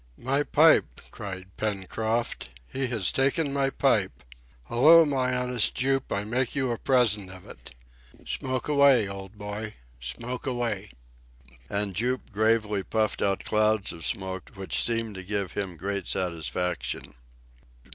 "My 0.17 0.41
pipe," 0.41 0.99
cried 1.11 1.55
Pencroft. 1.57 2.49
"He 2.67 2.87
has 2.87 3.11
taken 3.11 3.53
my 3.53 3.69
pipe! 3.69 4.23
Hello, 4.63 5.05
my 5.05 5.35
honest 5.37 5.75
Jup, 5.75 6.11
I 6.11 6.23
make 6.23 6.55
you 6.55 6.71
a 6.71 6.79
present 6.79 7.29
of 7.29 7.45
it! 7.45 7.75
Smoke 8.25 8.67
away, 8.67 9.07
old 9.07 9.37
boy, 9.37 9.75
smoke 9.99 10.47
away!" 10.47 10.89
And 11.69 11.93
Jup 11.93 12.31
gravely 12.31 12.81
puffed 12.81 13.21
out 13.21 13.43
clouds 13.45 13.93
of 13.93 14.03
smoke 14.03 14.49
which 14.55 14.83
seemed 14.83 15.13
to 15.13 15.23
give 15.23 15.51
him 15.51 15.77
great 15.77 16.07
satisfaction. 16.07 17.13